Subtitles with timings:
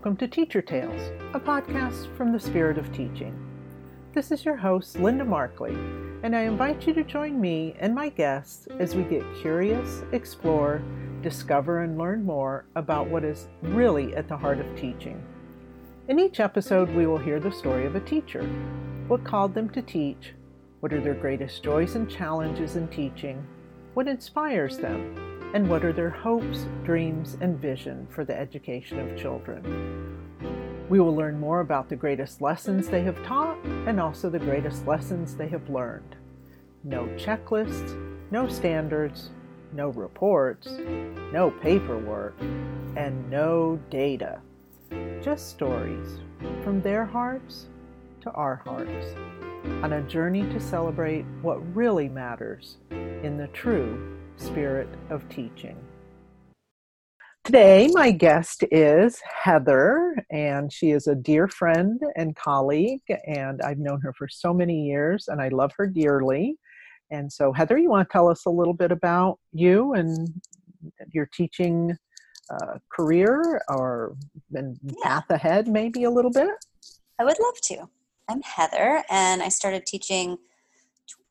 [0.00, 3.38] welcome to Teacher Tales, a podcast from the Spirit of Teaching.
[4.14, 5.74] This is your host, Linda Markley,
[6.22, 10.80] and I invite you to join me and my guests as we get curious, explore,
[11.20, 15.22] discover, and learn more about what is really at the heart of teaching.
[16.08, 18.44] In each episode, we will hear the story of a teacher.
[19.06, 20.32] What called them to teach?
[20.80, 23.46] What are their greatest joys and challenges in teaching?
[23.92, 25.29] What inspires them?
[25.54, 30.28] And what are their hopes, dreams, and vision for the education of children.
[30.88, 34.86] We will learn more about the greatest lessons they have taught and also the greatest
[34.86, 36.16] lessons they have learned.
[36.82, 37.96] No checklists,
[38.30, 39.30] no standards,
[39.72, 40.68] no reports,
[41.32, 42.34] no paperwork,
[42.96, 44.40] and no data.
[45.22, 46.18] Just stories
[46.64, 47.66] from their hearts
[48.22, 49.14] to our hearts
[49.82, 55.76] on a journey to celebrate what really matters in the true spirit of teaching.
[57.44, 63.78] Today, my guest is Heather, and she is a dear friend and colleague, and I've
[63.78, 66.56] known her for so many years, and I love her dearly.
[67.10, 70.28] And so, Heather, you want to tell us a little bit about you and
[71.12, 71.96] your teaching
[72.50, 74.16] uh, career or
[74.54, 74.94] and yeah.
[75.02, 76.50] path ahead, maybe a little bit?
[77.18, 77.88] I would love to.
[78.28, 80.38] I'm Heather, and I started teaching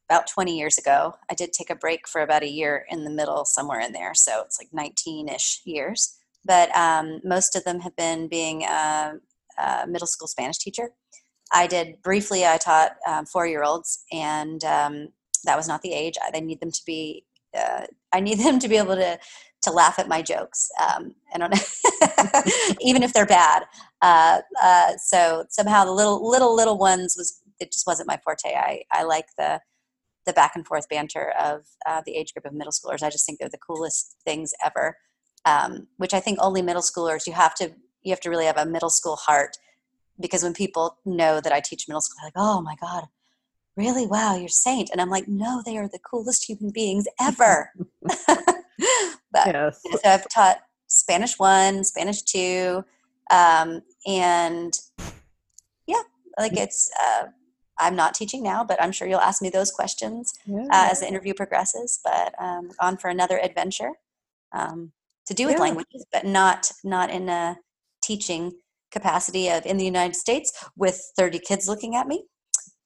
[0.09, 1.13] about 20 years ago.
[1.29, 4.13] I did take a break for about a year in the middle, somewhere in there.
[4.15, 6.17] So it's like 19 ish years.
[6.45, 9.13] But um, most of them have been being a,
[9.57, 10.91] a, middle school Spanish teacher.
[11.53, 15.09] I did briefly, I taught um, four year olds, and um,
[15.43, 16.15] that was not the age.
[16.21, 17.25] I need them to be,
[17.57, 19.19] uh, I need them to be able to
[19.63, 20.69] to laugh at my jokes.
[20.79, 22.41] I don't know,
[22.81, 23.63] even if they're bad.
[24.01, 28.55] Uh, uh, so somehow the little little little ones was it just wasn't my forte.
[28.55, 29.59] I I like the
[30.29, 33.03] the back and forth banter of uh, the age group of middle schoolers.
[33.03, 34.97] I just think they're the coolest things ever.
[35.45, 37.71] Um, which I think only middle schoolers you have to
[38.03, 39.57] you have to really have a middle school heart
[40.19, 43.05] because when people know that I teach middle school, they're like, oh my god,
[43.77, 44.05] really?
[44.05, 44.89] Wow, you're saint.
[44.91, 47.71] And I'm like, no, they are the coolest human beings ever.
[49.31, 49.81] but yes.
[49.83, 52.83] so I've taught Spanish one, Spanish two,
[53.31, 54.73] um, and
[55.87, 56.01] yeah,
[56.37, 57.27] like it's uh,
[57.79, 60.63] I'm not teaching now, but I'm sure you'll ask me those questions yeah.
[60.71, 61.99] uh, as the interview progresses.
[62.03, 63.93] But um, on for another adventure
[64.51, 64.91] um,
[65.27, 65.61] to do with yeah.
[65.61, 67.57] languages, but not not in a
[68.03, 68.53] teaching
[68.91, 72.25] capacity of in the United States with 30 kids looking at me.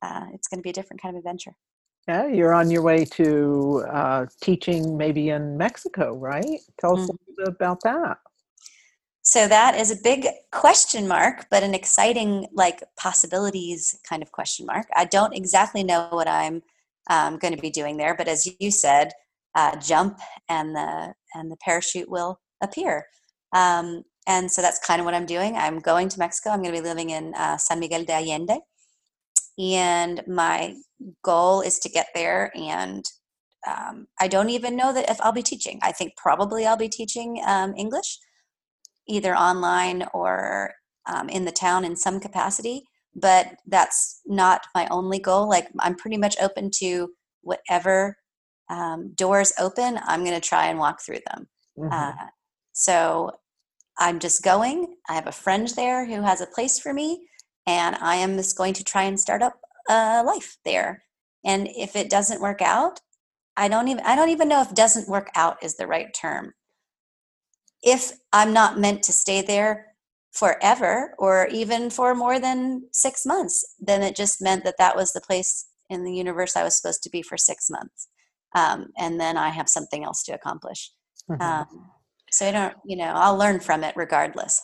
[0.01, 1.55] Uh, it's going to be a different kind of adventure.
[2.07, 6.59] Yeah, you're on your way to uh, teaching maybe in Mexico, right?
[6.79, 7.09] Tell us mm.
[7.09, 8.17] a little bit about that.
[9.25, 14.65] So that is a big question mark, but an exciting like possibilities kind of question
[14.65, 14.85] mark.
[14.97, 16.61] I don't exactly know what I'm
[17.09, 19.13] um, going to be doing there, but as you said,
[19.55, 20.19] uh, jump
[20.49, 23.05] and the and the parachute will appear.
[23.55, 25.55] Um, and so that's kind of what I'm doing.
[25.55, 26.49] I'm going to Mexico.
[26.49, 28.59] I'm going to be living in uh, San Miguel de Allende,
[29.57, 30.75] and my
[31.23, 32.51] goal is to get there.
[32.55, 33.05] And
[33.65, 35.79] um, I don't even know that if I'll be teaching.
[35.81, 38.19] I think probably I'll be teaching um, English
[39.07, 40.73] either online or
[41.05, 42.83] um, in the town in some capacity
[43.15, 47.09] but that's not my only goal like i'm pretty much open to
[47.41, 48.17] whatever
[48.69, 51.47] um, doors open i'm going to try and walk through them.
[51.77, 51.93] Mm-hmm.
[51.93, 52.27] uh,
[52.71, 53.31] so
[53.99, 57.27] i'm just going i have a friend there who has a place for me
[57.67, 59.59] and i am just going to try and start up
[59.89, 61.03] a life there.
[61.45, 63.01] And if it doesn't work out
[63.57, 66.53] i don't even i don't even know if doesn't work out is the right term
[67.83, 69.93] if I'm not meant to stay there
[70.31, 75.13] forever or even for more than six months, then it just meant that that was
[75.13, 78.07] the place in the universe I was supposed to be for six months.
[78.55, 80.91] Um, and then I have something else to accomplish.
[81.29, 81.41] Mm-hmm.
[81.41, 81.89] Um,
[82.31, 84.61] so I don't, you know, I'll learn from it regardless.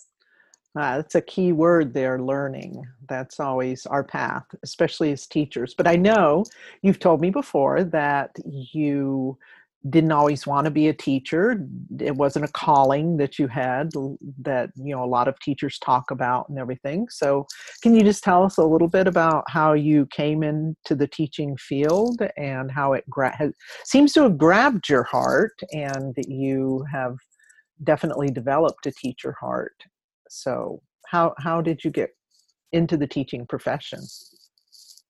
[0.77, 2.83] Uh, that's a key word there learning.
[3.07, 5.73] That's always our path, especially as teachers.
[5.75, 6.45] But I know
[6.83, 9.37] you've told me before that you
[9.87, 11.65] didn't always want to be a teacher
[11.99, 13.89] it wasn't a calling that you had
[14.41, 17.07] that you know a lot of teachers talk about and everything.
[17.09, 17.47] So
[17.81, 21.55] can you just tell us a little bit about how you came into the teaching
[21.57, 23.53] field and how it gra- has,
[23.85, 27.15] seems to have grabbed your heart and that you have
[27.83, 29.75] definitely developed a teacher heart.
[30.29, 32.09] So how how did you get
[32.73, 33.99] into the teaching profession?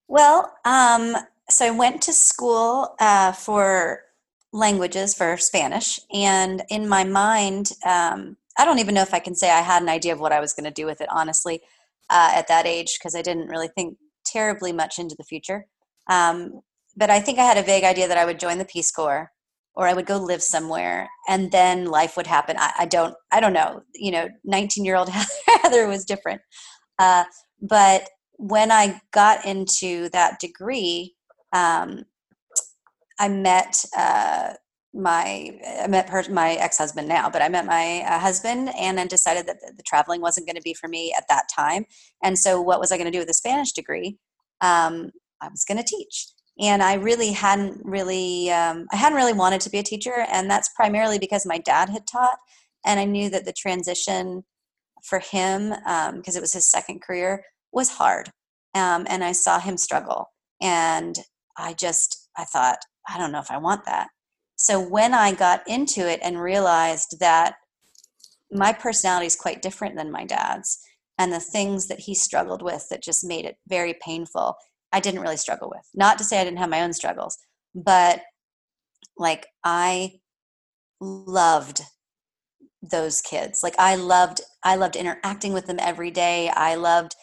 [0.08, 1.16] Well um,
[1.50, 4.04] so i went to school uh, for
[4.52, 6.00] languages for Spanish.
[6.14, 9.82] And in my mind, um, I don't even know if I can say I had
[9.82, 11.62] an idea of what I was going to do with it, honestly,
[12.10, 15.66] uh, at that age, because I didn't really think terribly much into the future.
[16.10, 16.62] Um,
[16.98, 19.32] but I think I had a vague idea that I would join the Peace Corps
[19.76, 22.58] or I would go live somewhere and then life would happen.
[22.60, 25.10] I, I don't, I don't know, you know, 19 year old
[25.62, 26.42] Heather was different.
[26.98, 27.24] Uh,
[27.62, 31.16] but when I got into that degree,
[31.54, 32.04] um,
[33.20, 34.54] I met uh,
[34.94, 38.98] my I met her, my ex husband now, but I met my uh, husband and
[38.98, 41.86] then decided that the, the traveling wasn't going to be for me at that time.
[42.24, 44.18] And so, what was I going to do with a Spanish degree?
[44.62, 45.12] Um,
[45.42, 46.28] I was going to teach,
[46.60, 50.50] and I really hadn't really um, I hadn't really wanted to be a teacher, and
[50.50, 52.38] that's primarily because my dad had taught,
[52.86, 54.44] and I knew that the transition
[55.04, 58.32] for him because um, it was his second career was hard,
[58.74, 60.32] um, and I saw him struggle,
[60.62, 61.20] and
[61.58, 64.08] I just I thought I don't know if I want that.
[64.56, 67.56] So when I got into it and realized that
[68.52, 70.80] my personality is quite different than my dad's,
[71.18, 74.56] and the things that he struggled with that just made it very painful,
[74.92, 75.86] I didn't really struggle with.
[75.94, 77.38] Not to say I didn't have my own struggles,
[77.76, 78.22] but
[79.18, 80.20] like I
[81.02, 81.82] loved
[82.82, 83.62] those kids.
[83.64, 86.50] Like I loved I loved interacting with them every day.
[86.50, 87.16] I loved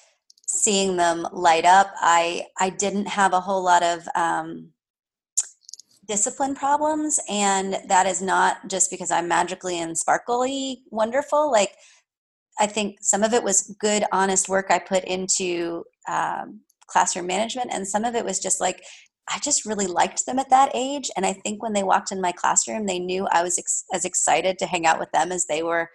[0.47, 1.93] seeing them light up.
[2.01, 4.73] I I didn't have a whole lot of um,
[6.07, 11.73] discipline problems and that is not just because i'm magically and sparkly wonderful like
[12.61, 17.71] i think some of it was good honest work i put into um, classroom management
[17.73, 18.83] and some of it was just like
[19.31, 22.21] i just really liked them at that age and i think when they walked in
[22.21, 25.47] my classroom they knew i was ex- as excited to hang out with them as
[25.49, 25.89] they were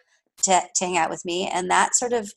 [0.43, 2.31] to, to hang out with me and that sort of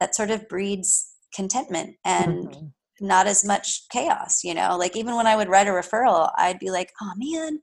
[0.00, 2.66] that sort of breeds contentment and mm-hmm
[3.00, 4.76] not as much chaos, you know?
[4.76, 7.60] Like even when I would write a referral, I'd be like, oh man,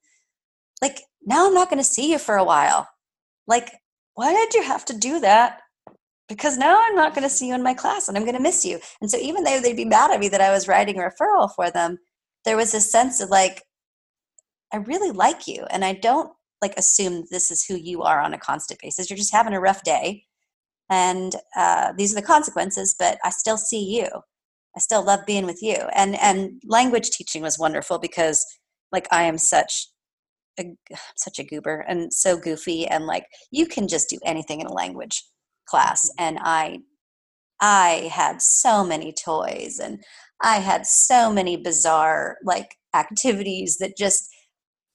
[0.82, 2.88] like now I'm not going to see you for a while.
[3.48, 3.72] Like,
[4.16, 5.62] why did you have to do that?
[6.28, 8.42] Because now I'm not going to see you in my class and I'm going to
[8.42, 8.80] miss you.
[9.02, 11.54] And so even though they'd be mad at me that I was writing a referral
[11.54, 11.98] for them,
[12.46, 13.64] there was a sense of like,
[14.74, 15.66] I really like you.
[15.70, 16.32] And I don't
[16.62, 19.10] like assume this is who you are on a constant basis.
[19.10, 20.24] You're just having a rough day.
[20.90, 24.08] And uh, these are the consequences, but I still see you
[24.76, 25.76] I still love being with you.
[25.94, 28.46] And and language teaching was wonderful because
[28.92, 29.88] like I am such
[30.60, 30.76] a
[31.18, 34.74] such a goober and so goofy and like you can just do anything in a
[34.74, 35.24] language
[35.68, 36.24] class mm-hmm.
[36.24, 36.80] and I
[37.62, 40.04] I had so many toys and
[40.42, 44.28] I had so many bizarre like activities that just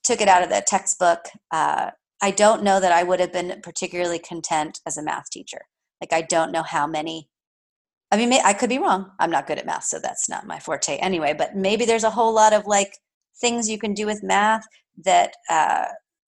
[0.03, 1.21] took it out of the textbook.
[1.53, 1.91] Uh,
[2.21, 5.63] I don't know that I would have been particularly content as a math teacher.
[6.01, 7.29] Like I don't know how many
[8.11, 9.11] I mean, I could be wrong.
[9.19, 11.35] I'm not good at math, so that's not my forte anyway.
[11.37, 12.93] But maybe there's a whole lot of like
[13.41, 14.65] things you can do with math
[15.05, 15.87] that uh,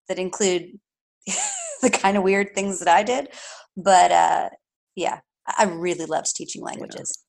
[0.09, 0.79] that include
[1.83, 3.29] the kind of weird things that I did.
[3.77, 4.49] But uh,
[4.97, 7.17] yeah, I really loved teaching languages.
[7.17, 7.25] Yeah.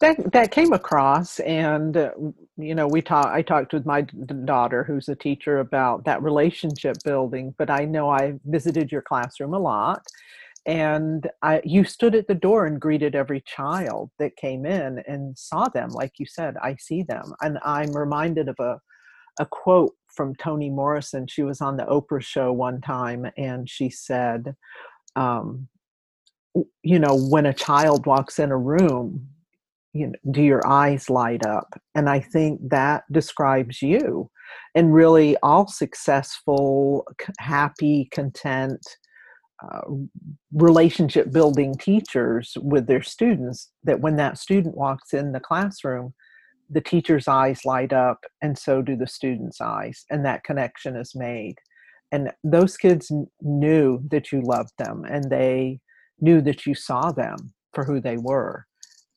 [0.00, 2.10] That that came across, and uh,
[2.56, 3.28] you know, we talked.
[3.28, 7.54] I talked with my daughter, who's a teacher, about that relationship building.
[7.58, 10.02] But I know I visited your classroom a lot,
[10.66, 15.38] and I, you stood at the door and greeted every child that came in and
[15.38, 17.32] saw them like you said i see them.
[17.40, 18.78] And i'm reminded of a,
[19.38, 21.26] a quote from toni morrison.
[21.28, 24.54] She was on the oprah show one time and she said
[25.14, 25.68] um,
[26.82, 29.28] you know when a child walks in a room
[29.92, 31.68] you know, do your eyes light up?
[31.94, 34.30] And i think that describes you.
[34.74, 37.06] And really all successful
[37.38, 38.84] happy content
[39.62, 39.80] uh,
[40.52, 46.14] relationship building teachers with their students that when that student walks in the classroom
[46.68, 51.14] the teacher's eyes light up and so do the students eyes and that connection is
[51.14, 51.54] made.
[52.10, 55.80] And those kids knew that you loved them and they
[56.20, 57.36] knew that you saw them
[57.72, 58.64] for who they were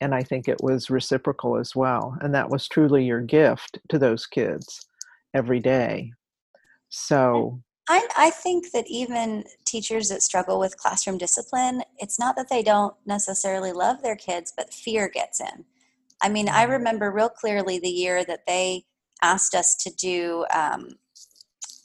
[0.02, 3.98] and i think it was reciprocal as well and that was truly your gift to
[3.98, 4.86] those kids
[5.34, 6.12] every day.
[6.90, 12.48] So I, I think that even teachers that struggle with classroom discipline, it's not that
[12.48, 15.66] they don't necessarily love their kids, but fear gets in.
[16.22, 16.70] I mean, I mm.
[16.70, 18.86] remember real clearly the year that they
[19.24, 20.90] asked us to do, um,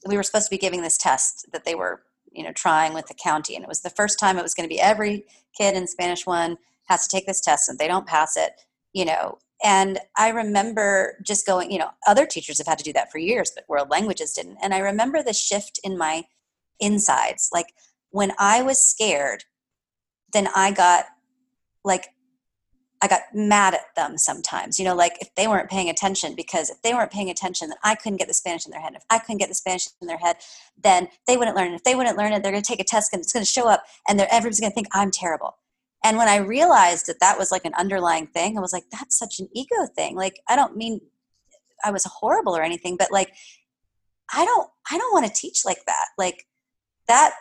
[0.06, 3.06] we were supposed to be giving this test that they were, you know, trying with
[3.06, 3.54] the county.
[3.54, 5.24] And it was the first time it was going to be every
[5.56, 6.58] kid in Spanish one
[6.88, 8.52] has to take this test and they don't pass it,
[8.92, 12.92] you know, and I remember just going, you know, other teachers have had to do
[12.92, 14.58] that for years, but world languages didn't.
[14.62, 16.24] And I remember the shift in my
[16.80, 17.48] insides.
[17.50, 17.72] Like
[18.10, 19.44] when I was scared,
[20.34, 21.06] then I got
[21.82, 22.08] like,
[23.00, 26.68] I got mad at them sometimes, you know, like if they weren't paying attention, because
[26.68, 28.94] if they weren't paying attention, then I couldn't get the Spanish in their head.
[28.94, 30.36] If I couldn't get the Spanish in their head,
[30.82, 31.72] then they wouldn't learn.
[31.72, 33.50] If they wouldn't learn it, they're going to take a test and it's going to
[33.50, 35.56] show up and everyone's going to think I'm terrible.
[36.04, 39.18] And when I realized that that was like an underlying thing, I was like, that's
[39.18, 40.14] such an ego thing.
[40.14, 41.00] Like, I don't mean
[41.82, 43.32] I was horrible or anything, but like,
[44.32, 46.06] I don't I don't want to teach like that.
[46.18, 46.46] Like
[47.08, 47.34] that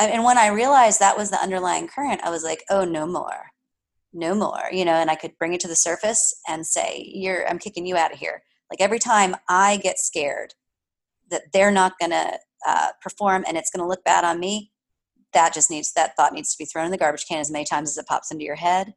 [0.00, 3.50] and when I realized that was the underlying current, I was like, oh no more.
[4.12, 4.64] No more.
[4.72, 7.86] You know, and I could bring it to the surface and say, You're I'm kicking
[7.86, 8.42] you out of here.
[8.70, 10.54] Like every time I get scared
[11.30, 14.72] that they're not gonna uh, perform and it's gonna look bad on me,
[15.32, 17.64] that just needs that thought needs to be thrown in the garbage can as many
[17.64, 18.94] times as it pops into your head.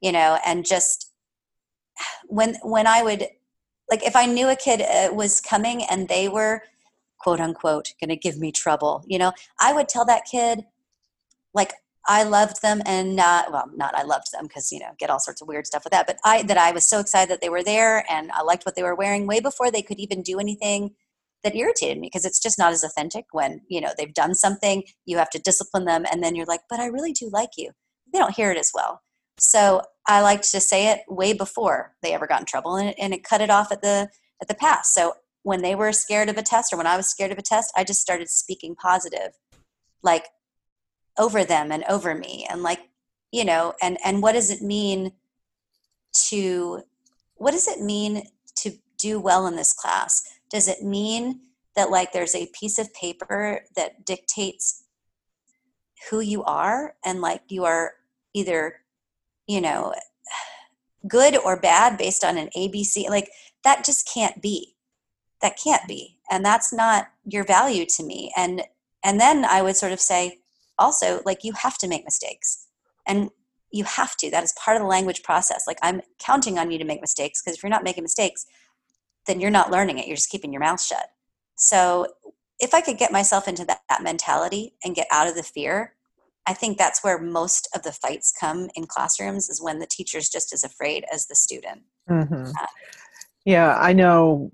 [0.00, 1.12] You know, and just
[2.28, 3.26] when when I would
[3.90, 6.62] like if I knew a kid uh, was coming and they were
[7.18, 10.64] quote unquote going to give me trouble, you know, I would tell that kid
[11.54, 11.72] like
[12.08, 15.20] I loved them and not well not I loved them because you know get all
[15.20, 17.48] sorts of weird stuff with that but I that I was so excited that they
[17.48, 20.38] were there and I liked what they were wearing way before they could even do
[20.38, 20.92] anything
[21.42, 24.82] that irritated me because it's just not as authentic when you know they've done something
[25.06, 27.70] you have to discipline them and then you're like but I really do like you
[28.12, 29.02] they don't hear it as well
[29.40, 32.96] so I liked to say it way before they ever got in trouble, and it,
[32.98, 34.08] and it cut it off at the
[34.40, 34.92] at the pass.
[34.94, 37.42] So when they were scared of a test, or when I was scared of a
[37.42, 39.32] test, I just started speaking positive,
[40.02, 40.26] like
[41.18, 42.80] over them and over me, and like
[43.32, 45.12] you know, and and what does it mean
[46.28, 46.82] to
[47.36, 48.24] what does it mean
[48.56, 50.22] to do well in this class?
[50.50, 51.40] Does it mean
[51.76, 54.84] that like there's a piece of paper that dictates
[56.10, 57.92] who you are and like you are
[58.34, 58.80] either
[59.46, 59.94] you know
[61.08, 63.30] good or bad based on an abc like
[63.64, 64.74] that just can't be.
[65.42, 66.18] That can't be.
[66.30, 68.32] And that's not your value to me.
[68.36, 68.62] And
[69.02, 70.38] and then i would sort of say
[70.78, 72.66] also like you have to make mistakes.
[73.06, 73.30] And
[73.72, 74.30] you have to.
[74.30, 75.64] That is part of the language process.
[75.66, 78.46] Like i'm counting on you to make mistakes because if you're not making mistakes
[79.26, 81.08] then you're not learning it you're just keeping your mouth shut
[81.56, 82.06] so
[82.58, 85.94] if i could get myself into that, that mentality and get out of the fear
[86.46, 90.28] I think that's where most of the fights come in classrooms is when the teacher's
[90.28, 91.82] just as afraid as the student.
[92.08, 92.46] Mm-hmm.
[92.46, 92.66] Uh,
[93.44, 94.50] yeah, I know.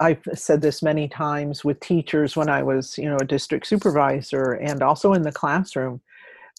[0.00, 4.52] I've said this many times with teachers when I was, you know, a district supervisor
[4.54, 6.00] and also in the classroom.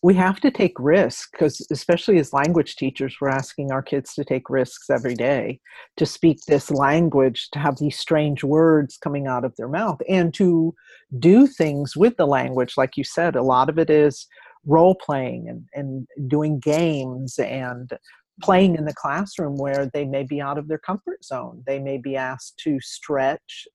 [0.03, 4.25] We have to take risks because, especially as language teachers, we're asking our kids to
[4.25, 5.59] take risks every day
[5.97, 10.33] to speak this language, to have these strange words coming out of their mouth, and
[10.35, 10.73] to
[11.19, 12.73] do things with the language.
[12.77, 14.27] Like you said, a lot of it is
[14.65, 17.91] role playing and, and doing games and
[18.41, 21.63] playing in the classroom where they may be out of their comfort zone.
[21.67, 23.67] They may be asked to stretch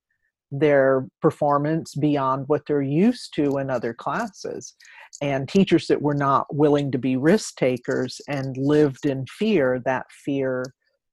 [0.50, 4.74] their performance beyond what they're used to in other classes.
[5.22, 10.06] And teachers that were not willing to be risk takers and lived in fear, that
[10.24, 10.64] fear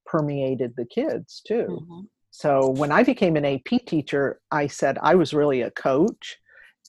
[0.06, 1.68] permeated the kids too.
[1.70, 2.02] Mm-hmm.
[2.32, 6.38] So when I became an AP teacher, I said I was really a coach,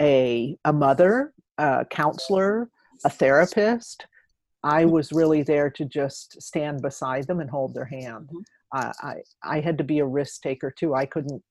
[0.01, 2.71] a, a mother, a counselor,
[3.05, 4.07] a therapist.
[4.63, 8.29] I was really there to just stand beside them and hold their hand.
[8.29, 8.41] Mm-hmm.
[8.75, 10.95] Uh, I, I had to be a risk taker too.
[10.95, 11.43] I couldn't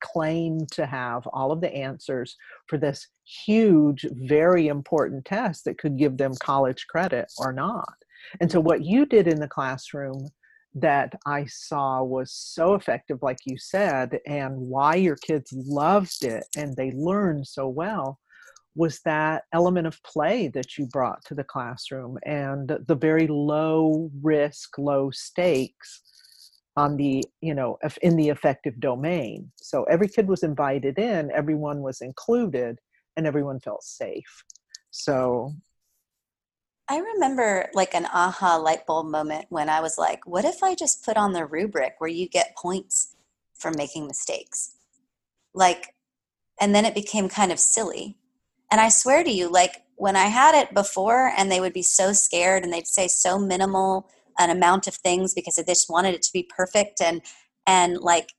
[0.00, 3.06] claim to have all of the answers for this
[3.46, 7.94] huge, very important test that could give them college credit or not.
[8.40, 10.28] And so, what you did in the classroom
[10.74, 16.44] that I saw was so effective, like you said, and why your kids loved it
[16.56, 18.20] and they learned so well
[18.76, 24.10] was that element of play that you brought to the classroom and the very low
[24.22, 26.02] risk low stakes
[26.82, 29.50] on the you know in the affective domain.
[29.56, 32.78] So every kid was invited in everyone was included
[33.16, 34.44] and everyone felt safe.
[34.90, 35.52] So
[36.92, 40.74] i remember like an aha light bulb moment when i was like what if i
[40.74, 43.14] just put on the rubric where you get points
[43.60, 44.72] for making mistakes?
[45.54, 45.94] Like
[46.60, 48.16] and then it became kind of silly.
[48.70, 51.82] And I swear to you, like when I had it before and they would be
[51.82, 54.08] so scared and they'd say so minimal
[54.40, 57.22] an amount of things because they just wanted it to be perfect and
[57.66, 58.30] and like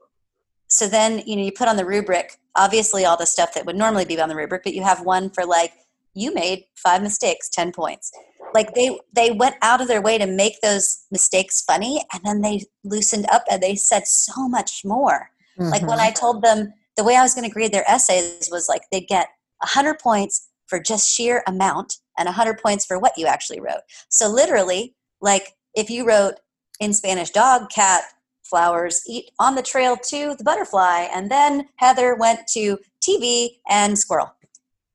[0.67, 3.77] so then you know you put on the rubric obviously all the stuff that would
[3.77, 5.71] normally be on the rubric but you have one for like
[6.13, 8.11] you made five mistakes 10 points
[8.53, 12.41] like they they went out of their way to make those mistakes funny and then
[12.41, 15.69] they loosened up and they said so much more mm-hmm.
[15.69, 16.07] like when mm-hmm.
[16.07, 19.07] i told them the way i was going to grade their essays was like they'd
[19.07, 19.27] get
[19.59, 23.81] 100 points for just sheer amount and 100 points for what you actually wrote.
[24.09, 26.35] So, literally, like if you wrote
[26.79, 28.03] in Spanish, dog, cat,
[28.43, 33.97] flowers, eat on the trail to the butterfly, and then Heather went to TV and
[33.97, 34.33] squirrel.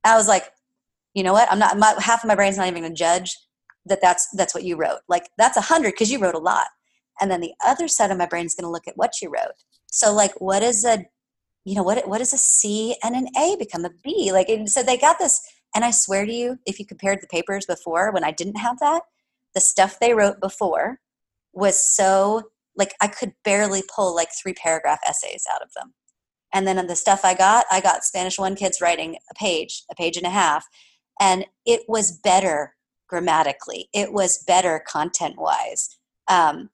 [0.05, 0.53] I was like,
[1.15, 1.51] you know what?
[1.51, 3.37] I'm not, my, half of my brain's not even going to judge
[3.87, 5.01] that that's, that's what you wrote.
[5.09, 6.67] Like, that's a 100 because you wrote a lot.
[7.21, 9.31] And then the other side of my brain is going to look at what you
[9.31, 9.55] wrote.
[9.87, 11.07] So, like, what is a
[11.67, 14.83] you know what what does a c and an a become a b like so
[14.83, 15.41] they got this
[15.75, 18.79] and i swear to you if you compared the papers before when i didn't have
[18.79, 19.03] that
[19.57, 21.01] the stuff they wrote before
[21.55, 22.45] was so
[22.77, 25.95] like i could barely pull like three paragraph essays out of them
[26.55, 29.85] And then on the stuff I got, I got Spanish 1 kids writing a page,
[29.91, 30.67] a page and a half.
[31.21, 32.75] And it was better
[33.09, 35.99] grammatically, it was better content wise.
[36.29, 36.71] Um,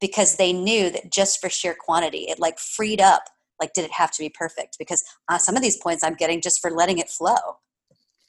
[0.00, 3.24] because they knew that just for sheer quantity, it like freed up.
[3.60, 4.76] Like, did it have to be perfect?
[4.78, 7.58] Because uh, some of these points I'm getting just for letting it flow,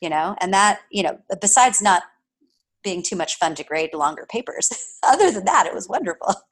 [0.02, 2.04] you know, and that, you know, besides not
[2.88, 4.70] being too much fun to grade longer papers,
[5.04, 6.34] other than that, it was wonderful.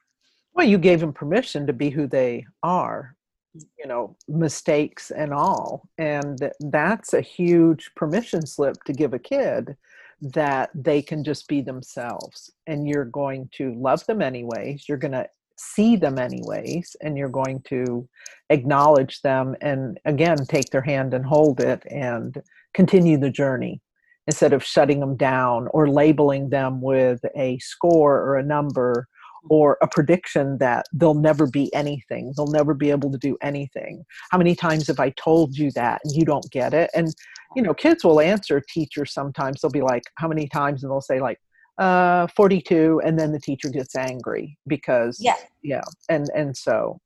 [0.54, 3.14] Well, you gave them permission to be who they are,
[3.54, 3.60] mm.
[3.78, 5.86] you know, mistakes and all.
[5.98, 9.76] And that's a huge permission slip to give a kid
[10.22, 12.50] that they can just be themselves.
[12.66, 14.88] And you're going to love them anyways.
[14.88, 15.28] You're going to
[15.58, 16.96] see them anyways.
[17.02, 18.08] And you're going to
[18.48, 23.82] acknowledge them and again take their hand and hold it and continue the journey
[24.26, 29.08] instead of shutting them down or labeling them with a score or a number
[29.48, 34.04] or a prediction that they'll never be anything they'll never be able to do anything.
[34.30, 36.90] How many times have i told you that and you don't get it?
[36.94, 37.14] And
[37.54, 40.82] you know kids will answer teachers sometimes they'll be like how many times?
[40.82, 41.38] And they'll say like
[41.78, 45.36] uh 42 and then the teacher gets angry because yeah.
[45.62, 46.98] yeah and and so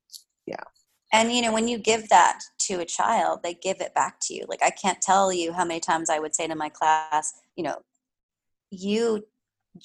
[0.46, 0.62] yeah.
[1.12, 4.34] And you know when you give that to a child they give it back to
[4.34, 4.44] you.
[4.48, 7.64] Like i can't tell you how many times i would say to my class you
[7.64, 7.82] know
[8.70, 9.26] you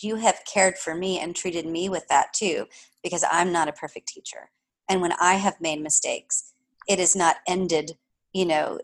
[0.01, 2.65] you have cared for me and treated me with that too
[3.04, 4.50] because i'm not a perfect teacher.
[4.89, 6.54] And when i have made mistakes
[6.88, 7.98] it has not ended
[8.34, 8.80] you know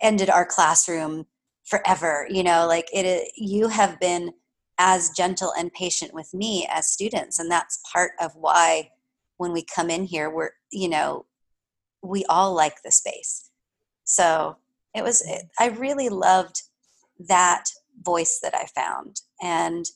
[0.00, 1.26] ended our classroom
[1.64, 2.66] forever you know?
[2.66, 4.32] Like it you have been
[4.78, 8.90] as gentle and patient with me as students and that's part of why
[9.36, 11.24] when we come in here we're you know
[12.02, 13.50] we all like the space
[14.04, 14.56] so
[14.94, 16.62] it was it, i really loved
[17.18, 17.64] that
[18.02, 19.86] voice that i found and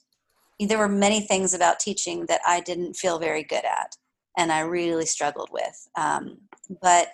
[0.64, 3.96] there were many things about teaching that I didn't feel very good at,
[4.38, 5.88] and I really struggled with.
[5.96, 6.38] Um,
[6.80, 7.08] but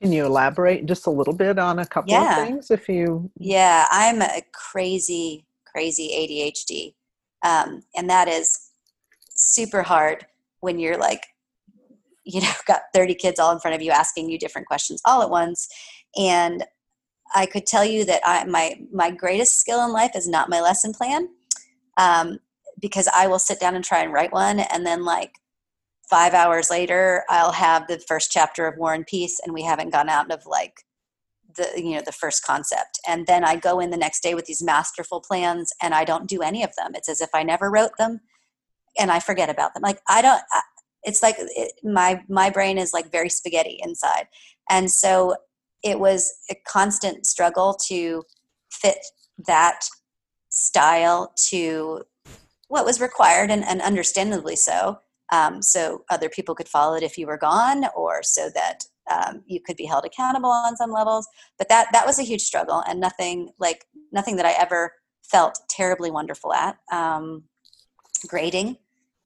[0.00, 2.40] can you elaborate just a little bit on a couple yeah.
[2.40, 3.30] of things, if you?
[3.36, 6.94] Yeah, I'm a crazy, crazy ADHD,
[7.48, 8.70] um, and that is
[9.34, 10.26] super hard
[10.60, 11.26] when you're like,
[12.24, 15.22] you know, got 30 kids all in front of you asking you different questions all
[15.22, 15.68] at once,
[16.16, 16.64] and
[17.34, 20.60] I could tell you that I, my my greatest skill in life is not my
[20.60, 21.28] lesson plan.
[21.96, 22.38] Um,
[22.80, 25.32] because I will sit down and try and write one, and then like
[26.08, 29.92] five hours later, I'll have the first chapter of War and Peace, and we haven't
[29.92, 30.74] gone out of like
[31.56, 33.00] the you know the first concept.
[33.08, 36.28] And then i go in the next day with these masterful plans and i don't
[36.28, 36.92] do any of them.
[36.94, 38.20] It's as if i never wrote them
[38.98, 39.82] and i forget about them.
[39.82, 40.42] Like i don't
[41.02, 44.26] it's like it, my my brain is like very spaghetti inside
[44.68, 45.34] and so
[45.82, 48.22] it was a constant struggle to
[48.70, 48.98] fit
[49.46, 49.80] that
[50.50, 52.02] style to
[52.68, 54.98] what was required and, and understandably so.
[55.32, 59.42] Um, so other people could follow it if you were gone, or so that um,
[59.46, 61.26] you could be held accountable on some levels.
[61.56, 65.58] But that that was a huge struggle, and nothing like nothing that I ever felt
[65.68, 66.78] terribly wonderful at.
[66.92, 67.44] Um,
[68.26, 68.76] grading,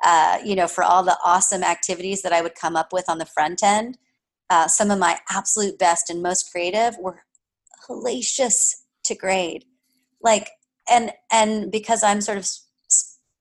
[0.05, 3.19] uh, you know, for all the awesome activities that I would come up with on
[3.19, 3.99] the front end,
[4.51, 7.23] uh, some of my absolute best and most creative were
[7.89, 9.65] hellacious to grade.
[10.23, 10.51] Like,
[10.89, 12.49] and and because I'm sort of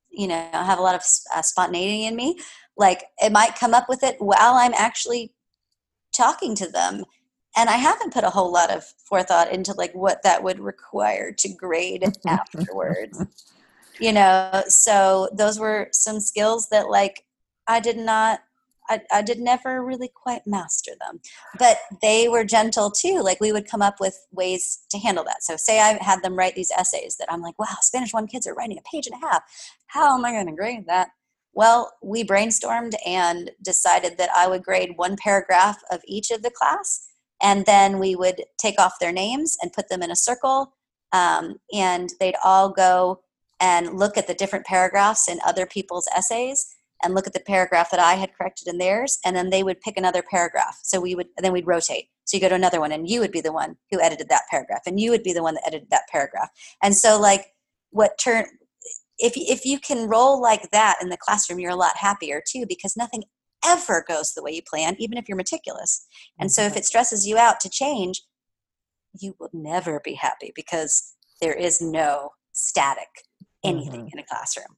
[0.09, 1.01] you know I have a lot of
[1.35, 2.39] uh, spontaneity in me
[2.77, 5.33] like it might come up with it while i'm actually
[6.15, 7.03] talking to them
[7.57, 11.31] and i haven't put a whole lot of forethought into like what that would require
[11.31, 13.52] to grade afterwards
[14.03, 17.23] you know so those were some skills that like
[17.67, 18.41] i did not
[18.89, 21.21] I, I did never really quite master them.
[21.57, 25.41] But they were gentle too like we would come up with ways to handle that.
[25.41, 28.45] So say i had them write these essays that i'm like wow spanish one kids
[28.45, 29.43] are writing a page and a half.
[29.87, 31.11] How am i going to grade that?
[31.53, 36.51] Well we brainstormed and decided that i would grade one paragraph of each of the
[36.51, 37.07] class
[37.41, 40.73] and then we would take off their names and put them in a circle
[41.13, 43.21] um, and they'd all go
[43.63, 46.67] and look at the different paragraphs in other people's essays
[47.01, 49.79] and look at the paragraph that I had corrected in theirs, and then they would
[49.79, 50.79] pick another paragraph.
[50.83, 52.07] So we would, and then we'd rotate.
[52.25, 54.43] So you go to another one, and you would be the one who edited that
[54.51, 56.49] paragraph, and you would be the one that edited that paragraph.
[56.81, 57.47] And so, like,
[57.91, 58.45] what turn
[59.17, 62.65] if if you can roll like that in the classroom, you're a lot happier too,
[62.67, 63.23] because nothing
[63.65, 66.05] ever goes the way you plan, even if you're meticulous.
[66.37, 66.79] And so, if mm-hmm.
[66.79, 68.23] it stresses you out to change,
[69.17, 73.09] you will never be happy because there is no static
[73.63, 74.17] anything mm-hmm.
[74.17, 74.75] in a classroom.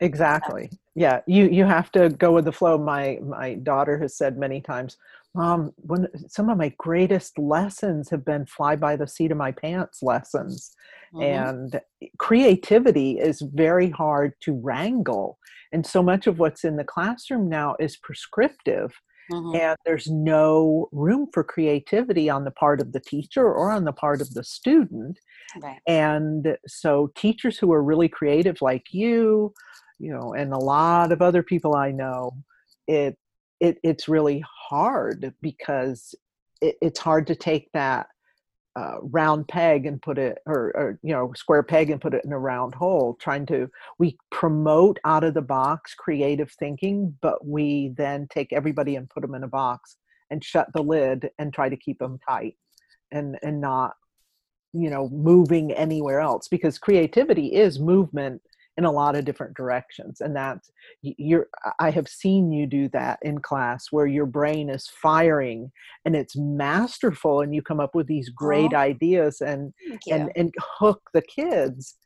[0.00, 0.70] Exactly.
[0.94, 2.78] Yeah, you you have to go with the flow.
[2.78, 4.96] My my daughter has said many times,
[5.34, 9.52] "Mom, when some of my greatest lessons have been fly by the seat of my
[9.52, 10.74] pants lessons."
[11.14, 11.22] Mm-hmm.
[11.22, 11.80] And
[12.18, 15.38] creativity is very hard to wrangle.
[15.72, 18.92] And so much of what's in the classroom now is prescriptive
[19.30, 19.56] Mm-hmm.
[19.56, 23.92] And there's no room for creativity on the part of the teacher or on the
[23.92, 25.18] part of the student.
[25.62, 25.80] Right.
[25.86, 29.52] And so, teachers who are really creative, like you,
[29.98, 32.32] you know, and a lot of other people I know,
[32.86, 33.16] it,
[33.60, 36.14] it it's really hard because
[36.60, 38.06] it, it's hard to take that
[38.76, 42.24] uh, round peg and put it or, or, you know square peg and put it
[42.24, 47.44] in a round hole trying to we promote out of the box creative thinking but
[47.44, 49.96] we then take everybody and put them in a box
[50.30, 52.54] and shut the lid and try to keep them tight
[53.10, 53.94] and and not
[54.72, 58.40] you know moving anywhere else because creativity is movement
[58.76, 60.70] in a lot of different directions and that's
[61.02, 61.48] you're
[61.80, 65.70] i have seen you do that in class where your brain is firing
[66.04, 69.72] and it's masterful and you come up with these great oh, ideas and
[70.10, 71.96] and and hook the kids.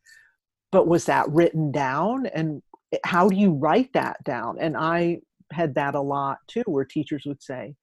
[0.73, 2.27] But was that written down?
[2.27, 4.57] And eh, how do you write that down?
[4.59, 5.21] And i
[5.53, 7.75] had that a lot too where teachers would say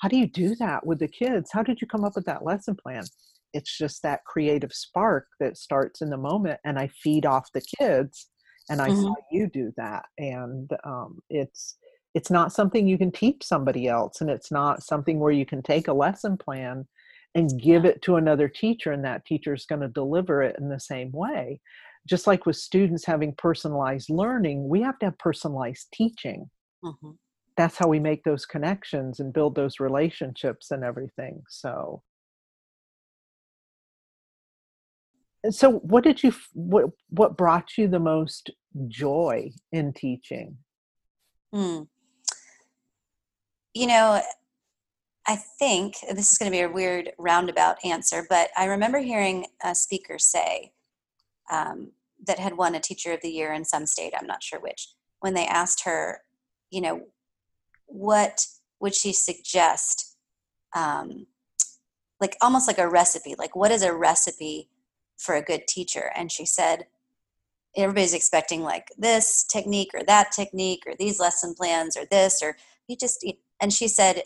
[0.00, 1.50] how do you do that with the kids?
[1.52, 3.04] How did you come up with that lesson plan
[3.54, 7.62] it's just that creative spark that starts in the moment and i feed off the
[7.78, 8.28] kids
[8.68, 9.02] and i mm-hmm.
[9.02, 11.76] saw you do that and um, it's
[12.14, 15.62] it's not something you can teach somebody else and it's not something where you can
[15.62, 16.86] take a lesson plan
[17.34, 20.68] and give it to another teacher and that teacher is going to deliver it in
[20.68, 21.60] the same way
[22.06, 26.48] just like with students having personalized learning we have to have personalized teaching
[26.84, 27.10] mm-hmm.
[27.56, 32.02] that's how we make those connections and build those relationships and everything so
[35.50, 38.50] so what did you what what brought you the most
[38.88, 40.56] joy in teaching
[41.54, 41.86] mm.
[43.74, 44.20] you know
[45.26, 49.46] i think this is going to be a weird roundabout answer but i remember hearing
[49.62, 50.72] a speaker say
[51.50, 51.92] um,
[52.26, 54.88] that had won a teacher of the year in some state i'm not sure which
[55.20, 56.20] when they asked her
[56.70, 57.02] you know
[57.86, 58.46] what
[58.80, 60.16] would she suggest
[60.74, 61.26] um,
[62.20, 64.68] like almost like a recipe like what is a recipe
[65.16, 66.10] for a good teacher.
[66.14, 66.86] And she said
[67.76, 72.56] everybody's expecting like this technique or that technique or these lesson plans or this or
[72.86, 73.26] you just
[73.60, 74.22] and she said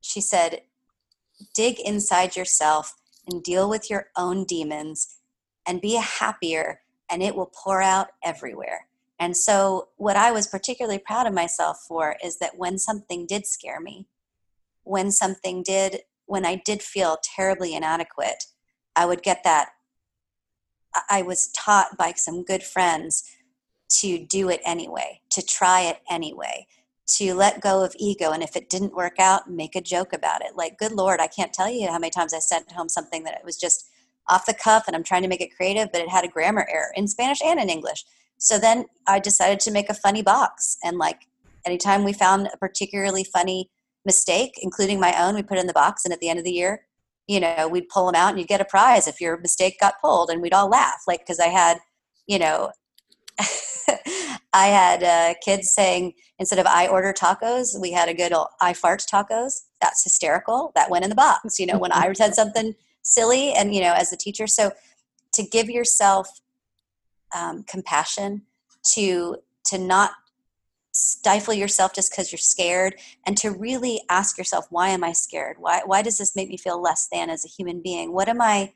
[0.00, 0.62] she said
[1.54, 2.94] dig inside yourself
[3.28, 5.18] and deal with your own demons
[5.66, 8.86] and be happier and it will pour out everywhere.
[9.20, 13.46] And so what i was particularly proud of myself for is that when something did
[13.46, 14.06] scare me
[14.82, 18.44] when something did when i did feel terribly inadequate
[18.96, 19.70] i would get that
[21.08, 23.24] I was taught by some good friends
[24.00, 26.66] to do it anyway, to try it anyway,
[27.16, 28.30] to let go of ego.
[28.30, 30.56] And if it didn't work out, make a joke about it.
[30.56, 33.34] Like, good Lord, I can't tell you how many times I sent home something that
[33.34, 33.88] it was just
[34.28, 36.66] off the cuff and I'm trying to make it creative, but it had a grammar
[36.70, 38.04] error in Spanish and in English.
[38.38, 40.76] So then I decided to make a funny box.
[40.84, 41.26] And like,
[41.66, 43.70] anytime we found a particularly funny
[44.04, 46.04] mistake, including my own, we put it in the box.
[46.04, 46.86] And at the end of the year,
[47.30, 50.00] you know, we'd pull them out and you'd get a prize if your mistake got
[50.02, 51.02] pulled, and we'd all laugh.
[51.06, 51.78] Like, because I had,
[52.26, 52.72] you know,
[54.52, 58.48] I had uh, kids saying instead of I order tacos, we had a good old
[58.60, 59.60] I fart tacos.
[59.80, 60.72] That's hysterical.
[60.74, 61.60] That went in the box.
[61.60, 64.72] You know, when I said something silly, and you know, as a teacher, so
[65.34, 66.28] to give yourself
[67.32, 68.42] um, compassion,
[68.94, 70.10] to to not
[71.00, 72.94] stifle yourself just because you're scared
[73.26, 75.56] and to really ask yourself why am i scared?
[75.58, 78.12] Why why does this make me feel less than as a human being?
[78.12, 78.72] What am i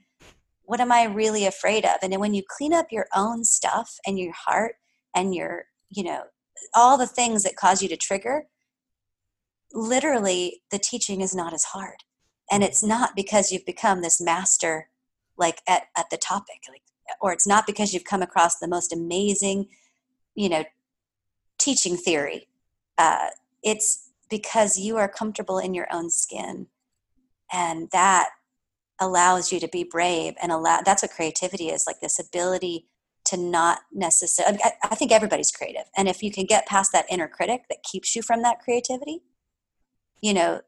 [0.64, 1.96] what am i really afraid of?
[2.02, 4.76] And then when you clean up your own stuff and your heart
[5.14, 6.22] and your you know
[6.74, 8.44] all the things that cause you to trigger
[9.72, 11.96] literally the teaching is not as hard.
[12.50, 14.88] And it's not because you've become this master
[15.36, 16.82] like at, at the topic like
[17.20, 19.66] or it's not because you've come across the most amazing
[20.34, 20.64] you know
[21.64, 22.48] teaching theory.
[22.98, 23.28] Uh,
[23.62, 26.66] it's because you are comfortable in your own skin.
[27.52, 28.30] And that
[29.00, 32.86] allows you to be brave and allow that's what creativity is like this ability
[33.24, 37.06] to not necessarily I, I think everybody's creative and if you can get past that
[37.10, 39.22] inner critic that keeps you from that creativity
[40.22, 40.60] you know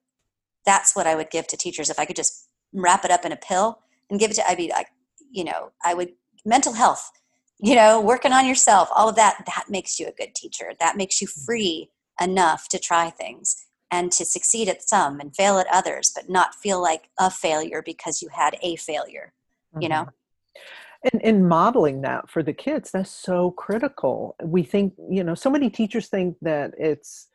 [0.65, 3.31] that's what i would give to teachers if i could just wrap it up in
[3.31, 3.79] a pill
[4.11, 4.89] and give it to i'd be like
[5.31, 6.11] you know i would
[6.45, 7.13] mental health
[7.59, 10.97] you know working on yourself all of that that makes you a good teacher that
[10.97, 11.91] makes you free
[12.21, 16.55] enough to try things and to succeed at some and fail at others but not
[16.55, 19.33] feel like a failure because you had a failure
[19.73, 19.83] mm-hmm.
[19.83, 21.09] you know mm-hmm.
[21.13, 25.51] and in modeling that for the kids that's so critical we think you know so
[25.51, 27.29] many teachers think that it's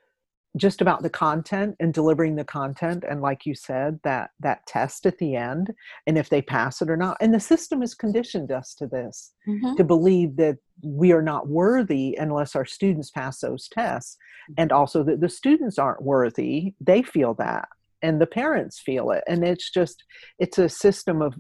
[0.58, 5.06] just about the content and delivering the content and like you said that that test
[5.06, 5.72] at the end
[6.06, 7.18] and if they pass it or not.
[7.22, 9.76] And the system has conditioned us to this mm-hmm.
[9.76, 14.18] to believe that we are not worthy unless our students pass those tests.
[14.58, 17.70] And also that the students aren't worthy they feel that
[18.02, 20.04] and the parents feel it and it's just
[20.40, 21.34] it's a system of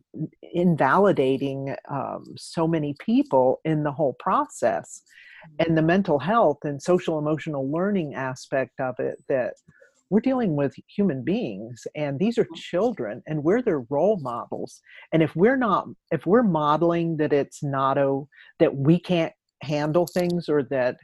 [0.53, 5.01] invalidating um, so many people in the whole process
[5.59, 9.53] and the mental health and social emotional learning aspect of it that
[10.11, 14.81] we're dealing with human beings and these are children and we're their role models.
[15.13, 18.21] And if we're not if we're modeling that it's not a
[18.59, 20.97] that we can't handle things or that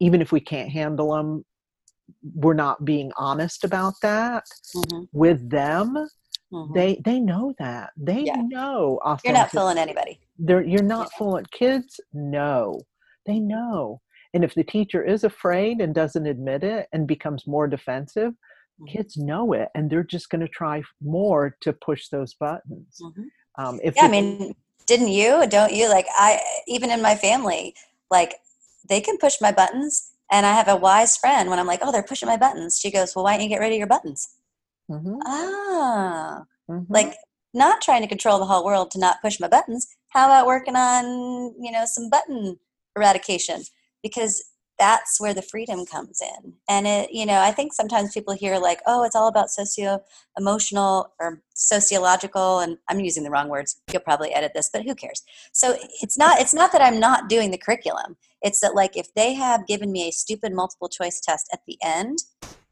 [0.00, 1.44] even if we can't handle them
[2.34, 5.04] we're not being honest about that mm-hmm.
[5.12, 5.94] with them
[6.52, 6.72] mm-hmm.
[6.74, 8.36] they they know that they yeah.
[8.48, 11.18] know you're not fooling anybody they're you're not yeah.
[11.18, 12.78] fooling kids know
[13.26, 14.00] they know.
[14.32, 18.86] And if the teacher is afraid and doesn't admit it and becomes more defensive, mm-hmm.
[18.86, 23.00] kids know it and they're just going to try more to push those buttons.
[23.02, 23.22] Mm-hmm.
[23.58, 24.54] Um, if yeah, I mean,
[24.86, 25.46] didn't you?
[25.48, 25.88] Don't you?
[25.88, 27.74] Like, I, even in my family,
[28.10, 28.34] like,
[28.88, 30.12] they can push my buttons.
[30.30, 32.78] And I have a wise friend when I'm like, oh, they're pushing my buttons.
[32.80, 34.28] She goes, well, why don't you get rid of your buttons?
[34.90, 35.16] Mm-hmm.
[35.24, 36.92] Ah, mm-hmm.
[36.92, 37.14] like
[37.54, 39.86] not trying to control the whole world to not push my buttons.
[40.10, 42.58] How about working on, you know, some button
[42.96, 43.62] eradication
[44.02, 44.42] because
[44.78, 48.58] that's where the freedom comes in and it you know i think sometimes people hear
[48.58, 50.00] like oh it's all about socio
[50.38, 54.94] emotional or sociological and i'm using the wrong words you'll probably edit this but who
[54.94, 58.96] cares so it's not it's not that i'm not doing the curriculum it's that like
[58.96, 62.18] if they have given me a stupid multiple choice test at the end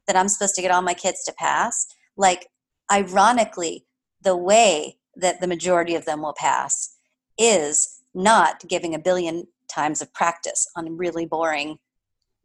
[0.07, 2.49] that i'm supposed to get all my kids to pass like
[2.91, 3.85] ironically
[4.23, 6.97] the way that the majority of them will pass
[7.39, 11.79] is not giving a billion times of practice on really boring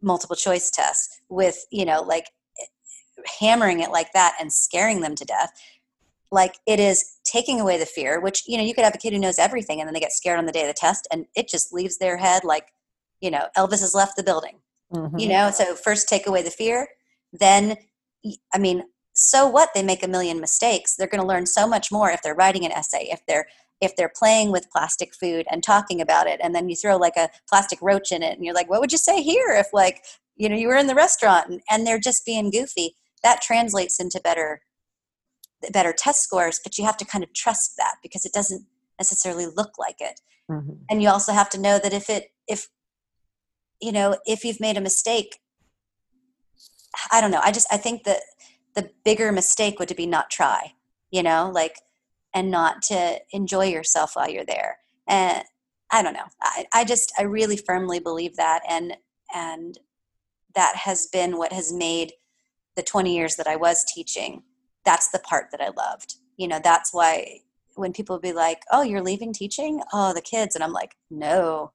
[0.02, 2.26] multiple choice tests with you know like
[3.40, 5.52] hammering it like that and scaring them to death.
[6.32, 9.14] Like it is taking away the fear which you know you could have a kid
[9.14, 11.26] who knows everything and then they get scared on the day of the test and
[11.36, 12.68] it just leaves their head like
[13.22, 14.60] you know elvis has left the building
[14.94, 15.18] mm-hmm.
[15.18, 16.88] you know so first take away the fear
[17.34, 17.76] then
[18.54, 18.84] i mean
[19.20, 19.70] so what?
[19.76, 20.96] They make a million mistakes.
[20.96, 23.48] They're going to learn so much more if they're writing an essay if they're
[23.82, 27.16] if they're playing with plastic food and talking about it and then you throw like
[27.16, 30.04] a plastic roach in it and you're like what would you say here if like
[30.36, 31.50] you know you were in the restaurant?
[31.50, 32.96] And, and they're just being goofy.
[33.24, 34.62] That translates into better
[35.74, 38.66] better test scores but you have to kind of trust that because it doesn't
[38.98, 40.22] necessarily look like it.
[40.50, 40.82] Mm-hmm.
[40.90, 42.70] and you also have to know that if it if
[43.82, 45.40] you know if you've made a mistake
[47.12, 47.42] i don't know.
[47.44, 48.22] I just i think that
[48.76, 50.74] the bigger mistake would to be not try
[51.12, 51.78] you know like
[52.34, 54.78] and not to enjoy yourself while you're there.
[55.08, 55.44] And
[55.92, 56.28] i don't know.
[56.42, 58.62] I, I just i really firmly believe that.
[58.70, 58.96] And
[59.34, 59.78] and
[60.56, 62.14] that has been what has made
[62.76, 64.44] the 20 years that i was teaching
[64.86, 66.16] that's the part that i loved.
[66.38, 67.42] You know that's why
[67.76, 69.82] when people be like oh you're leaving teaching?
[69.94, 70.56] Oh the kids.
[70.56, 71.72] And i'm like no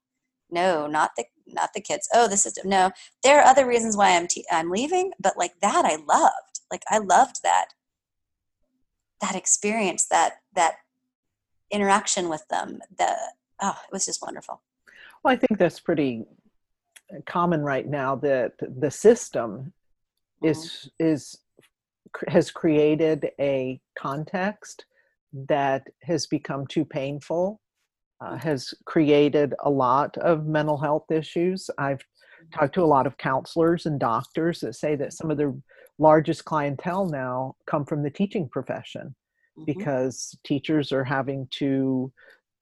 [0.51, 2.09] no not the not the kids.
[2.15, 2.91] Oh the system no.
[3.23, 6.61] There are other reasons why i'm te- i'm leaving but like that i loved.
[6.71, 7.69] Like i loved that
[9.21, 10.77] that experience that that
[11.71, 13.15] interaction with them the
[13.63, 14.63] oh it was just wonderful.
[15.23, 16.27] Well i think that's pretty
[17.27, 19.73] common right now that the system
[20.43, 20.47] mm-hmm.
[20.47, 21.39] is is
[22.29, 24.87] has created a context
[25.33, 27.61] that has become too painful
[28.25, 32.59] uh, has created a lot of mental health issues i've mm-hmm.
[32.59, 35.61] talked to a lot of counselors and doctors that say that some of the
[35.99, 39.15] largest clientele now come from the teaching profession
[39.59, 39.65] mm-hmm.
[39.65, 42.13] because teachers are having to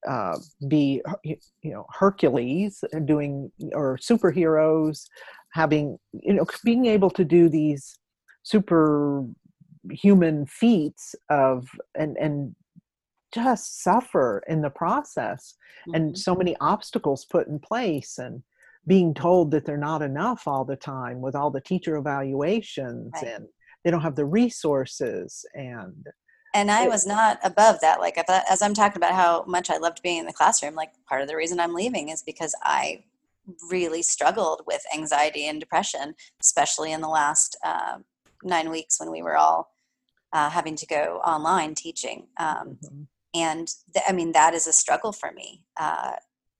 [0.08, 1.36] uh, be you
[1.72, 5.04] know hercules doing or superheroes
[5.52, 7.96] having you know being able to do these
[8.42, 9.24] super
[9.90, 12.54] human feats of and and
[13.32, 15.94] just suffer in the process mm-hmm.
[15.94, 18.42] and so many obstacles put in place and
[18.86, 23.34] being told that they're not enough all the time with all the teacher evaluations right.
[23.34, 23.46] and
[23.84, 26.06] they don't have the resources and
[26.54, 28.18] and i was not above that like
[28.50, 31.28] as i'm talking about how much i loved being in the classroom like part of
[31.28, 33.02] the reason i'm leaving is because i
[33.70, 37.98] really struggled with anxiety and depression especially in the last uh,
[38.44, 39.72] nine weeks when we were all
[40.32, 43.02] uh, having to go online teaching um, mm-hmm.
[43.34, 46.12] And th- i mean that is a struggle for me uh,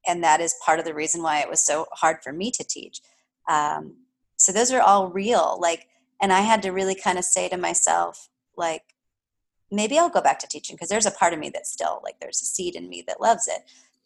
[0.07, 2.65] and that is part of the reason why it was so hard for me to
[2.65, 3.01] teach.
[3.49, 3.99] Um,
[4.43, 5.87] so those are all real like
[6.21, 8.83] and i had to really kind of say to myself like
[9.71, 12.17] maybe i'll go back to teaching because there's a part of me that's still like
[12.21, 13.63] there's a seed in me that loves it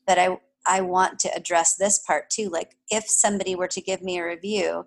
[0.06, 4.02] but i i want to address this part too like if somebody were to give
[4.02, 4.86] me a review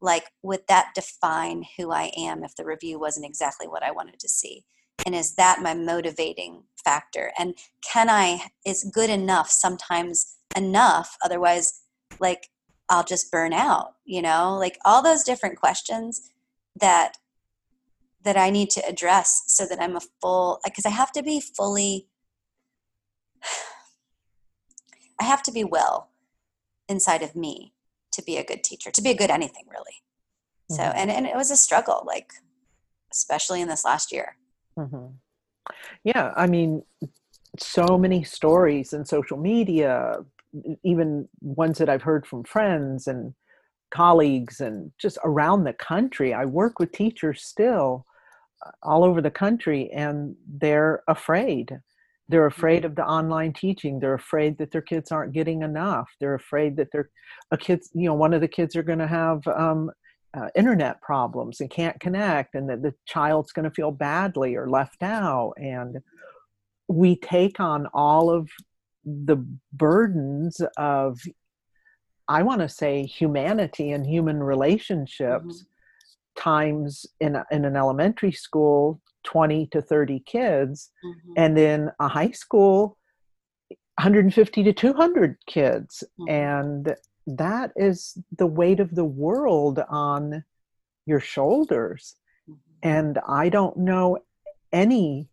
[0.00, 4.18] like would that define who i am if the review wasn't exactly what i wanted
[4.18, 4.64] to see
[5.06, 7.32] and is that my motivating factor?
[7.38, 11.16] And can i is good enough sometimes enough?
[11.24, 11.82] Otherwise
[12.20, 12.48] like
[12.88, 14.56] i'll just burn out you know?
[14.58, 16.30] Like all those different questions
[16.80, 17.18] that
[18.24, 21.40] that i need to address so that i'm a full because i have to be
[21.40, 22.08] fully
[25.20, 26.10] i have to be well
[26.88, 27.72] inside of me
[28.12, 30.02] to be a good teacher to be a good anything really.
[30.70, 30.76] Mm-hmm.
[30.76, 32.32] so and, and it was a struggle like
[33.12, 34.36] especially in this last year
[34.78, 35.06] mm-hmm.
[36.04, 36.82] yeah i mean
[37.58, 40.16] so many stories in social media
[40.84, 43.34] even ones that i've heard from friends and
[43.90, 48.04] colleagues and just around the country i work with teachers still
[48.64, 51.78] uh, all over the country and they're afraid
[52.28, 53.98] they're afraid of the online teaching.
[53.98, 56.08] They're afraid that their kids aren't getting enough.
[56.20, 57.08] They're afraid that their
[57.58, 59.90] kids, you know, one of the kids are going to have um,
[60.34, 64.68] uh, internet problems and can't connect, and that the child's going to feel badly or
[64.68, 65.54] left out.
[65.56, 65.98] And
[66.88, 68.48] we take on all of
[69.04, 69.36] the
[69.72, 71.18] burdens of,
[72.28, 75.44] I want to say, humanity and human relationships.
[75.44, 75.64] Mm-hmm.
[76.36, 81.32] Times in a, in an elementary school 20 to 30 kids mm-hmm.
[81.36, 82.96] and in a high school
[83.98, 86.32] 150 to 200 kids mm-hmm.
[86.32, 86.94] and
[87.36, 90.44] that is the weight of the world on
[91.06, 92.16] your shoulders
[92.48, 92.58] mm-hmm.
[92.82, 94.18] and i don't know
[94.72, 95.28] any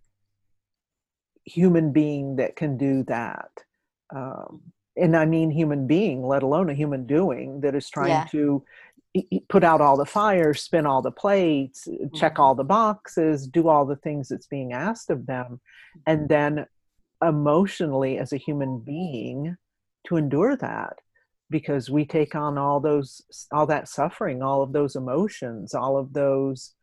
[1.45, 3.51] human being that can do that
[4.15, 4.61] um,
[4.97, 8.25] and i mean human being let alone a human doing that is trying yeah.
[8.31, 8.63] to
[9.49, 12.41] put out all the fires, spin all the plates, check mm-hmm.
[12.41, 15.59] all the boxes, do all the things that's being asked of them,
[16.05, 16.27] and mm-hmm.
[16.27, 16.65] then
[17.23, 19.55] emotionally as a human being
[20.07, 20.99] to endure that
[21.49, 26.13] because we take on all those all that suffering all of those emotions all of
[26.13, 26.73] those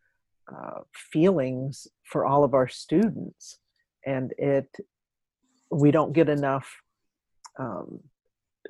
[0.52, 3.58] uh, feelings for all of our students
[4.06, 4.68] and it
[5.70, 6.82] we don't get enough
[7.58, 8.00] um,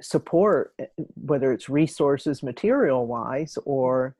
[0.00, 4.16] support, eh, whether it's resources material wise or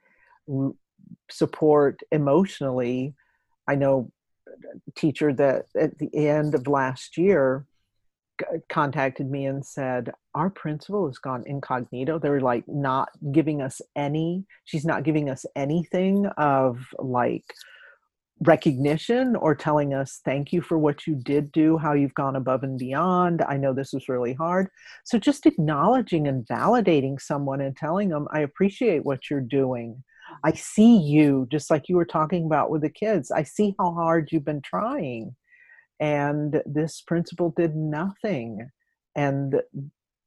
[1.31, 3.15] support emotionally.
[3.69, 4.11] I know
[4.49, 7.67] a teacher that at the end of last year
[8.69, 12.19] contacted me and said our principal has gone incognito.
[12.19, 17.45] They're like not giving us any she's not giving us anything of like
[18.41, 22.65] recognition or telling us thank you for what you did do how you've gone above
[22.65, 23.43] and beyond.
[23.43, 24.69] I know this was really hard.
[25.05, 30.03] So just acknowledging and validating someone and telling them i appreciate what you're doing.
[30.45, 33.93] I see you just like you were talking about with the kids i see how
[33.93, 35.37] hard you've been trying
[36.03, 38.69] and this principal did nothing
[39.15, 39.63] and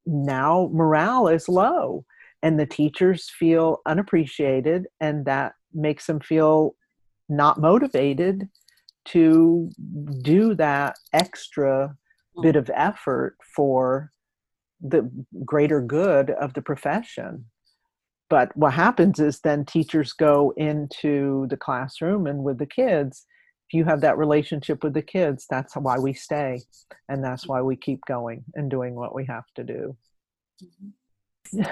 [0.06, 2.06] now morale is low
[2.42, 6.76] and the teachers feel unappreciated and that makes them feel
[7.28, 8.48] not motivated
[9.04, 9.70] to
[10.22, 11.94] do that extra
[12.38, 12.42] mm.
[12.42, 14.12] bit of effort for
[14.80, 15.10] the
[15.44, 17.46] greater good of the profession.
[18.30, 23.26] But what happens is then teachers go into the classroom and with the kids,
[23.74, 26.62] you have that relationship with the kids, that's why we stay.
[27.10, 29.98] And that's why we keep going and doing what we have to do.
[30.64, 30.90] Mm-hmm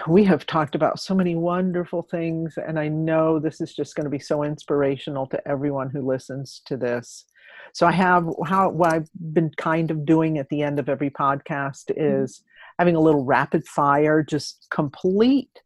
[0.08, 4.06] we have talked about so many wonderful things, and I know this is just going
[4.06, 7.26] to be so inspirational to everyone who listens to this.
[7.74, 11.10] So I have how what I've been kind of doing at the end of every
[11.10, 12.24] podcast mm-hmm.
[12.24, 12.76] is mm-hmm.
[12.80, 15.62] having a little rapid fire, just complete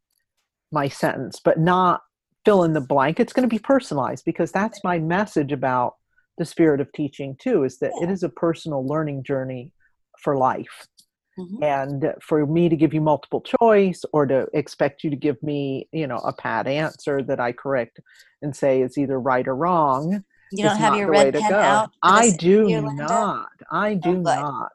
[0.71, 2.01] my sentence, but not
[2.45, 3.19] fill in the blank.
[3.19, 5.95] It's going to be personalized because that's my message about
[6.37, 9.71] the spirit of teaching too, is that it is a personal learning journey
[10.19, 10.87] for life.
[11.39, 11.63] Mm-hmm.
[11.63, 15.87] And for me to give you multiple choice or to expect you to give me,
[15.91, 17.99] you know, a pat answer that I correct
[18.41, 20.23] and say is either right or wrong.
[20.51, 21.91] You don't have your red pen out.
[22.01, 23.49] I do not.
[23.71, 24.71] I do oh, not.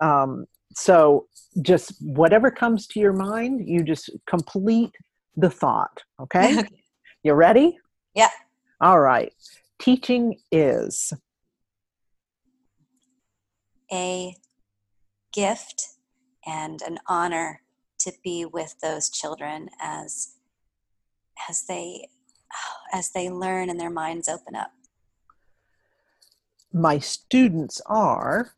[0.00, 1.26] Um, so
[1.62, 4.94] just whatever comes to your mind, you just complete
[5.36, 6.02] the thought.
[6.18, 6.62] Okay.
[7.22, 7.78] you ready?
[8.14, 8.30] Yeah.
[8.80, 9.32] All right.
[9.80, 11.12] Teaching is?
[13.90, 14.36] A
[15.32, 15.88] gift
[16.46, 17.62] and an honor
[18.00, 20.34] to be with those children as
[21.48, 22.08] as they
[22.92, 24.72] as they learn and their minds open up.
[26.72, 28.52] My students are?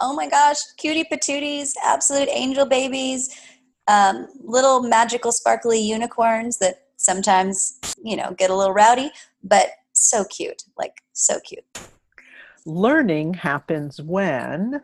[0.00, 3.36] Oh my gosh cutie patooties absolute angel babies
[3.86, 9.10] um, little magical sparkly unicorns that sometimes you know get a little rowdy
[9.42, 11.64] but so cute like so cute.
[12.64, 14.82] Learning happens when?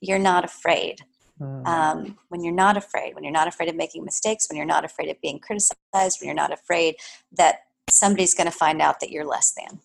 [0.00, 1.02] You're not afraid.
[1.40, 1.66] Mm.
[1.66, 4.84] um, when you're not afraid, when you're not afraid of making mistakes, when you're not
[4.84, 6.96] afraid of being criticized, when you're not afraid
[7.32, 9.80] that somebody's going to find out that you're less than.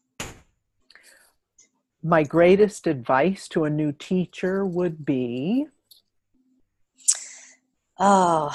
[2.03, 5.67] My greatest advice to a new teacher would be?
[7.99, 8.51] Oh,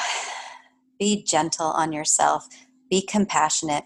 [0.99, 2.47] be gentle on yourself,
[2.89, 3.85] be compassionate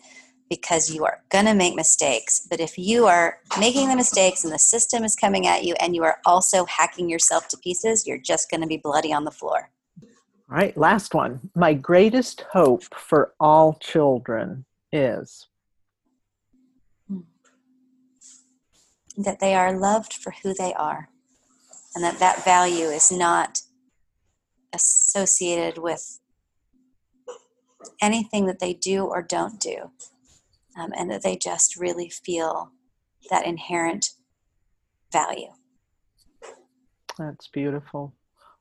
[0.49, 2.47] because you are going to make mistakes.
[2.49, 5.95] But if you are making the mistakes and the system is coming at you and
[5.95, 9.31] you are also hacking yourself to pieces, you're just going to be bloody on the
[9.31, 9.71] floor.
[10.49, 11.51] All right, last one.
[11.57, 15.49] My greatest hope for all children is
[17.09, 17.21] hmm.
[19.19, 21.09] that they are loved for who they are
[21.97, 23.63] and that that value is not
[24.73, 26.21] associated with
[28.01, 29.91] anything that they do or don't do,
[30.77, 32.71] um, and that they just really feel
[33.31, 34.11] that inherent
[35.13, 35.53] value.
[37.19, 38.15] That's beautiful.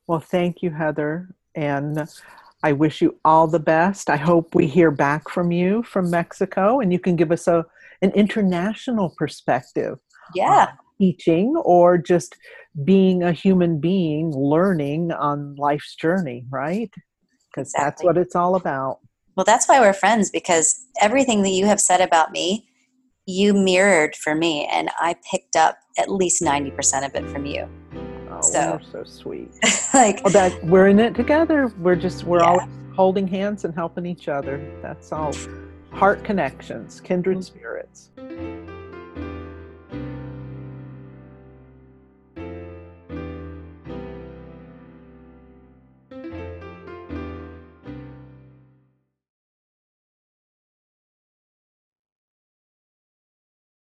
[0.07, 1.35] Well, thank you, Heather.
[1.55, 2.07] And
[2.63, 4.09] I wish you all the best.
[4.09, 7.65] I hope we hear back from you from Mexico and you can give us a,
[8.01, 9.97] an international perspective.
[10.33, 10.71] Yeah.
[10.99, 12.37] Teaching or just
[12.83, 16.91] being a human being learning on life's journey, right?
[17.51, 17.83] Because exactly.
[17.83, 18.99] that's what it's all about.
[19.35, 22.67] Well, that's why we're friends because everything that you have said about me,
[23.25, 27.67] you mirrored for me, and I picked up at least 90% of it from you.
[28.29, 29.51] Oh, so, so sweet.
[29.93, 31.73] like, well, that we're in it together.
[31.79, 32.45] We're just, we're yeah.
[32.45, 34.61] all holding hands and helping each other.
[34.81, 35.33] That's all.
[35.91, 37.41] Heart connections, kindred mm-hmm.
[37.41, 38.09] spirits.